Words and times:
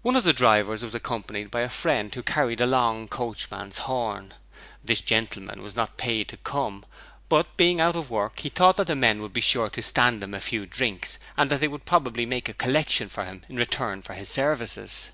One 0.00 0.16
of 0.16 0.24
the 0.24 0.32
drivers 0.32 0.82
was 0.82 0.94
accompanied 0.94 1.50
by 1.50 1.60
a 1.60 1.68
friend 1.68 2.14
who 2.14 2.22
carried 2.22 2.58
a 2.58 2.64
long 2.64 3.06
coachman's 3.06 3.80
horn. 3.80 4.32
This 4.82 5.02
gentleman 5.02 5.60
was 5.60 5.76
not 5.76 5.98
paid 5.98 6.28
to 6.28 6.38
come, 6.38 6.86
but, 7.28 7.58
being 7.58 7.78
out 7.78 7.94
of 7.94 8.08
work, 8.08 8.38
he 8.40 8.48
thought 8.48 8.78
that 8.78 8.86
the 8.86 8.96
men 8.96 9.20
would 9.20 9.34
be 9.34 9.42
sure 9.42 9.68
to 9.68 9.82
stand 9.82 10.24
him 10.24 10.32
a 10.32 10.40
few 10.40 10.64
drinks 10.64 11.18
and 11.36 11.50
that 11.50 11.60
they 11.60 11.68
would 11.68 11.84
probably 11.84 12.24
make 12.24 12.48
a 12.48 12.54
collection 12.54 13.10
for 13.10 13.26
him 13.26 13.44
in 13.46 13.56
return 13.56 14.00
for 14.00 14.14
his 14.14 14.30
services. 14.30 15.10